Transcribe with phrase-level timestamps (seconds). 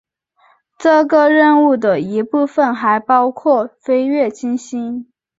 [0.79, 5.05] 这个任务的一部分还包括飞越金星。